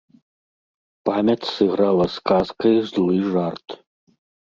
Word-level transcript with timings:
Памяць 1.09 1.51
сыграла 1.55 2.05
з 2.17 2.25
казкай 2.33 2.75
злы 2.91 3.15
жарт. 3.31 3.67